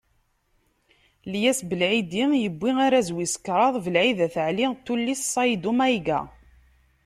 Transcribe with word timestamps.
Lyes 1.31 1.59
Belɛidi 1.69 2.23
yewwi 2.43 2.71
arraz 2.85 3.09
wis 3.15 3.33
kraḍ 3.45 3.75
Belɛid 3.85 4.19
At 4.27 4.35
Ɛli 4.47 4.65
n 4.71 4.73
tullist 4.85 5.29
Ṣayddu 5.35 5.71
Mayga. 5.77 6.21